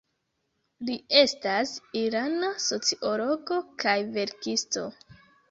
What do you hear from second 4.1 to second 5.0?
verkisto.